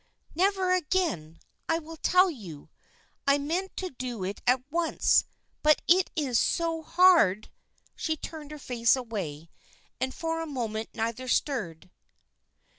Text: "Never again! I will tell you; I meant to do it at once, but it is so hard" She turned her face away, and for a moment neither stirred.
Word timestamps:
"Never 0.33 0.73
again! 0.73 1.37
I 1.69 1.77
will 1.77 1.97
tell 1.97 2.31
you; 2.31 2.71
I 3.27 3.37
meant 3.37 3.77
to 3.77 3.91
do 3.91 4.23
it 4.23 4.41
at 4.47 4.63
once, 4.71 5.25
but 5.61 5.83
it 5.87 6.09
is 6.15 6.39
so 6.39 6.81
hard" 6.81 7.51
She 7.95 8.17
turned 8.17 8.49
her 8.49 8.57
face 8.57 8.95
away, 8.95 9.51
and 9.99 10.11
for 10.11 10.41
a 10.41 10.47
moment 10.47 10.89
neither 10.95 11.27
stirred. 11.27 11.91